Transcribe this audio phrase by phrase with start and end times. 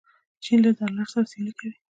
[0.43, 1.73] چین له ډالر سره سیالي کوي.